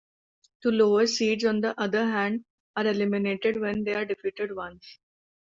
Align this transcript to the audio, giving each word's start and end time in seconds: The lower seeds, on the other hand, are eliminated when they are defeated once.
The 0.63 0.71
lower 0.71 1.05
seeds, 1.05 1.45
on 1.45 1.61
the 1.61 1.79
other 1.79 2.03
hand, 2.05 2.43
are 2.75 2.87
eliminated 2.87 3.61
when 3.61 3.83
they 3.83 3.93
are 3.93 4.03
defeated 4.03 4.55
once. 4.55 4.97